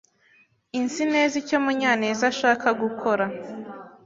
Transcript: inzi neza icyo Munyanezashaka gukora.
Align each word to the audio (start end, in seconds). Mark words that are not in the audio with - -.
inzi 0.79 1.03
neza 1.13 1.33
icyo 1.41 1.57
Munyanezashaka 1.63 2.67
gukora. 2.81 3.25